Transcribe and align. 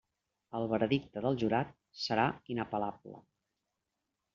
El 0.59 0.65
veredicte 0.71 1.23
del 1.27 1.39
jurat 1.43 1.77
serà 2.07 2.27
inapel·lable. 2.57 3.25